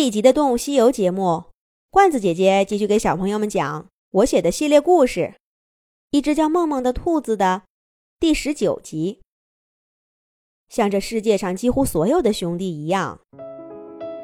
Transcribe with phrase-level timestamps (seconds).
[0.00, 1.44] 这一集的《动物西游》节目，
[1.90, 5.20] 罐子姐姐继续给小朋友们讲我写的系列故事
[6.10, 7.64] 《一只叫梦梦的兔子》的
[8.18, 9.20] 第十九集。
[10.70, 13.20] 像这世界上几乎所有的兄弟一样，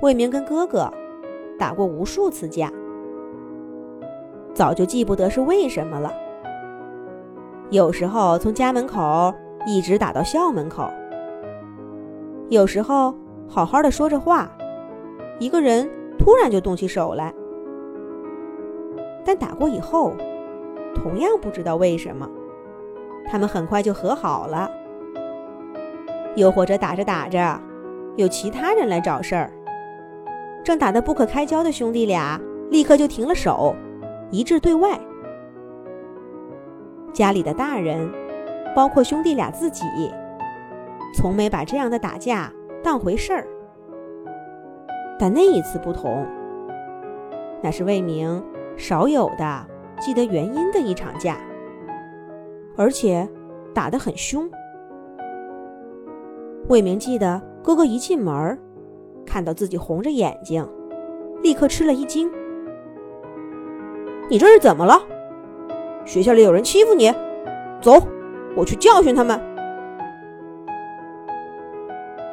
[0.00, 0.88] 魏明跟哥哥
[1.58, 2.72] 打过无数次架，
[4.54, 6.14] 早就记不得是为什么了。
[7.72, 9.34] 有时候从家门口
[9.66, 10.88] 一直打到校门口，
[12.48, 13.12] 有时候
[13.48, 14.48] 好好的说着话。
[15.38, 15.88] 一个人
[16.18, 17.34] 突然就动起手来，
[19.24, 20.12] 但打过以后，
[20.94, 22.28] 同样不知道为什么，
[23.26, 24.70] 他们很快就和好了。
[26.36, 27.60] 又或者打着打着，
[28.16, 29.52] 有其他人来找事儿，
[30.64, 33.74] 正打得不可开交的兄弟俩立刻就停了手，
[34.30, 34.98] 一致对外。
[37.12, 38.10] 家里的大人，
[38.74, 39.84] 包括兄弟俩自己，
[41.14, 43.46] 从没把这样的打架当回事儿。
[45.18, 46.26] 但那一次不同，
[47.62, 48.42] 那是魏明
[48.76, 49.66] 少有的
[50.00, 51.38] 记得原因的一场架，
[52.76, 53.28] 而且
[53.72, 54.50] 打得很凶。
[56.68, 58.58] 魏明记得哥哥一进门，
[59.24, 60.66] 看到自己红着眼睛，
[61.42, 62.30] 立刻吃了一惊
[64.28, 65.00] ：“你这是怎么了？
[66.04, 67.12] 学校里有人欺负你？
[67.80, 68.02] 走，
[68.56, 69.40] 我去教训他们。”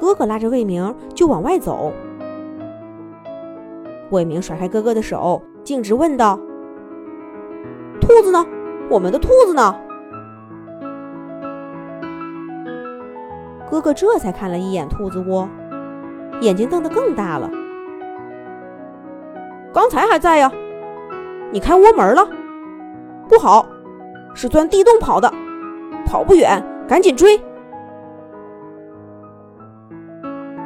[0.00, 1.92] 哥哥拉着魏明就往外走。
[4.12, 6.38] 魏明甩开哥哥的手，径直问道
[7.98, 8.46] ：“兔子呢？
[8.90, 9.74] 我们的兔子呢？”
[13.70, 15.48] 哥哥这才看了一眼兔子窝，
[16.42, 17.50] 眼睛瞪得更大了。
[19.72, 20.52] 刚才还在呀，
[21.50, 22.28] 你开窝门了？
[23.30, 23.66] 不好，
[24.34, 25.32] 是钻地洞跑的，
[26.04, 27.40] 跑不远，赶紧追！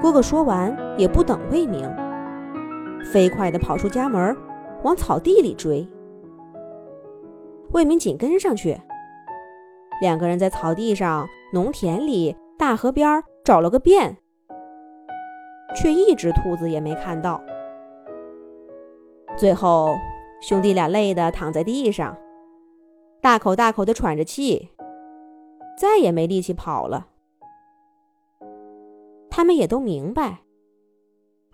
[0.02, 1.88] 哥哥说完，也不等魏明。
[3.12, 4.36] 飞快地跑出家门，
[4.82, 5.86] 往草地里追。
[7.72, 8.78] 魏明紧跟上去。
[10.00, 14.18] 两个人在草地上、农田里、大河边找了个遍，
[15.74, 17.40] 却一只兔子也没看到。
[19.36, 19.94] 最后，
[20.42, 22.16] 兄弟俩累得躺在地上，
[23.22, 24.68] 大口大口地喘着气，
[25.78, 27.06] 再也没力气跑了。
[29.30, 30.40] 他们也都明白，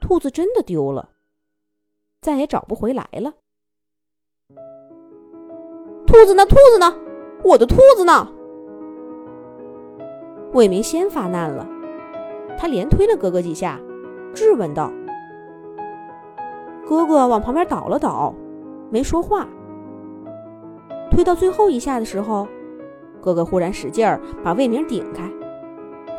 [0.01, 1.11] 兔子真的丢了。
[2.23, 3.35] 再也找不回来了。
[6.07, 6.47] 兔子呢？
[6.47, 6.95] 兔子呢？
[7.43, 8.29] 我的兔子呢？
[10.53, 11.67] 魏明先发难了，
[12.57, 13.81] 他连推了哥哥几下，
[14.33, 14.93] 质问道
[16.87, 18.33] ：“哥哥往旁边倒了倒，
[18.89, 19.49] 没说话。
[21.11, 22.47] 推到最后一下的时候，
[23.21, 25.29] 哥哥忽然使劲儿把魏明顶开，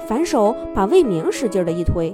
[0.05, 2.13] 反手把魏明使劲的一推，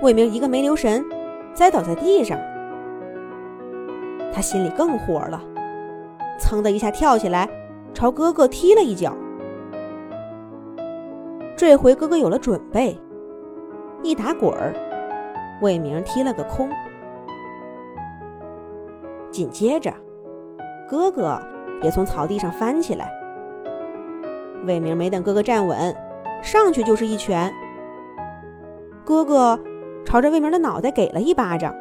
[0.00, 1.04] 魏明一个没留神。”
[1.56, 2.38] 栽倒在地上，
[4.30, 5.40] 他心里更火了，
[6.38, 7.48] 噌的一下跳起来，
[7.94, 9.16] 朝哥哥踢了一脚。
[11.56, 13.00] 这回哥哥有了准备，
[14.02, 14.74] 一打滚儿，
[15.62, 16.68] 魏明踢了个空。
[19.30, 19.90] 紧接着，
[20.86, 21.40] 哥哥
[21.82, 23.10] 也从草地上翻起来。
[24.66, 25.96] 魏明没等哥哥站稳，
[26.42, 27.50] 上去就是一拳。
[29.06, 29.58] 哥哥。
[30.06, 31.74] 朝着魏明的脑袋给了一巴掌，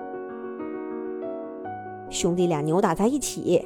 [2.10, 3.64] 兄弟俩扭打在一起，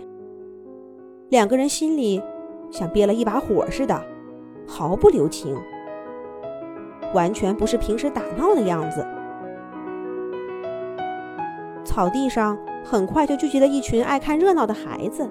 [1.30, 2.22] 两个人心里
[2.70, 4.00] 像憋了一把火似的，
[4.68, 5.58] 毫不留情，
[7.14, 9.08] 完全不是平时打闹的样子。
[11.86, 15.28] 草地上很快就聚集了一群爱看热闹的孩子，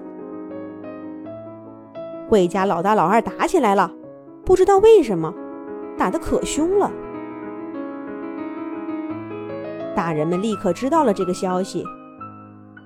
[2.31, 3.93] 魏家老大老二打起来了，
[4.43, 5.31] 不知道为什么，
[5.95, 6.91] 打得可凶了。
[9.99, 11.83] 大人们立刻知道了这个消息，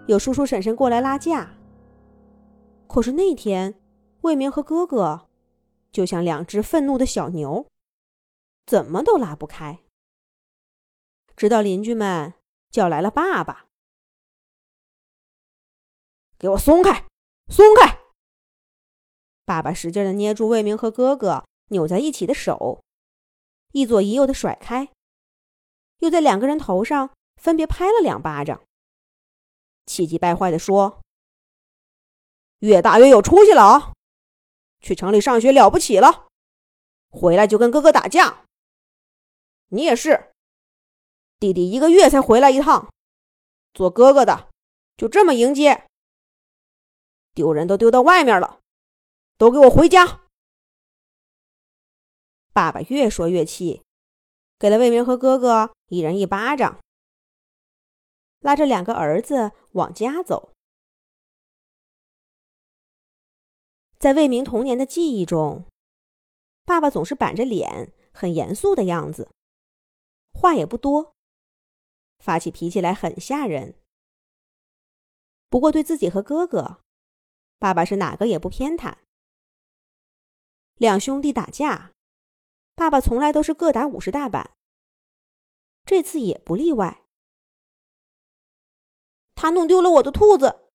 [0.07, 1.55] 有叔叔婶婶过来拉架。
[2.87, 3.79] 可是那天，
[4.21, 5.27] 魏明和哥哥
[5.91, 7.67] 就像两只愤怒的小牛，
[8.65, 9.81] 怎么都拉不开。
[11.35, 12.33] 直到邻居们
[12.71, 13.67] 叫来了爸爸，
[16.39, 17.05] 给我松开，
[17.47, 17.99] 松开！
[19.45, 22.81] 爸爸使劲的捏住魏明和哥哥扭在一起的手，
[23.71, 24.89] 一左一右的甩开。
[26.03, 28.61] 又在两个人头上分别拍了两巴掌，
[29.85, 30.99] 气急败坏地说
[32.59, 33.93] ：“越大越有出息了啊！
[34.81, 36.27] 去城里上学了不起了，
[37.09, 38.43] 回来就跟哥哥打架。
[39.69, 40.33] 你也是，
[41.39, 42.93] 弟弟一个月才回来一趟，
[43.73, 44.49] 做哥哥的
[44.97, 45.87] 就这么迎接，
[47.33, 48.59] 丢人都丢到外面了，
[49.37, 50.23] 都给我回家！”
[52.51, 53.83] 爸爸越说越气。
[54.63, 56.79] 给了魏明和哥哥一人一巴掌，
[58.39, 60.53] 拉着两个儿子往家走。
[63.99, 65.65] 在魏明童年的记忆中，
[66.63, 69.31] 爸爸总是板着脸，很严肃的样子，
[70.31, 71.13] 话也不多，
[72.19, 73.75] 发起脾气来很吓人。
[75.49, 76.79] 不过对自己和哥哥，
[77.59, 78.95] 爸爸是哪个也不偏袒。
[80.75, 81.91] 两兄弟打架，
[82.75, 84.55] 爸爸从来都是各打五十大板。
[85.85, 87.03] 这次也不例外。
[89.35, 90.69] 他弄丢了我的兔子，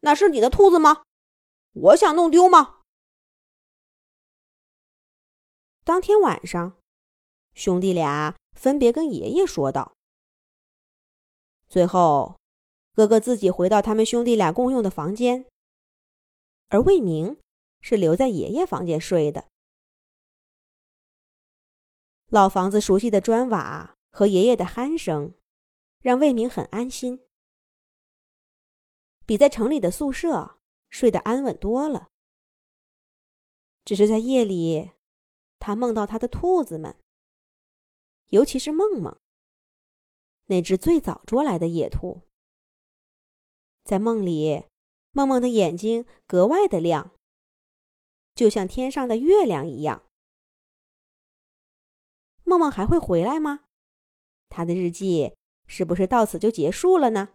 [0.00, 1.02] 那是你的兔子吗？
[1.72, 2.82] 我想弄丢吗？
[5.82, 6.78] 当天晚上，
[7.54, 9.96] 兄弟俩分别跟爷爷说道。
[11.68, 12.38] 最后，
[12.94, 15.46] 哥哥自己回到他们兄弟俩共用的房间，
[16.68, 17.40] 而魏明
[17.80, 19.49] 是留在爷爷房间睡的。
[22.30, 25.34] 老房子熟悉的砖瓦和爷爷的鼾声，
[25.98, 27.26] 让魏明很安心，
[29.26, 32.10] 比在城里的宿舍睡得安稳多了。
[33.84, 34.92] 只是在夜里，
[35.58, 36.96] 他梦到他的兔子们，
[38.28, 39.18] 尤其是梦梦，
[40.46, 42.28] 那只最早捉来的野兔。
[43.82, 44.66] 在梦里，
[45.10, 47.10] 梦梦的眼睛格外的亮，
[48.36, 50.04] 就像天上的月亮一样。
[52.50, 53.60] 梦梦还会回来吗？
[54.48, 55.36] 他的日记
[55.68, 57.28] 是不是到此就结束了呢？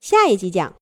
[0.00, 0.79] 下一集讲。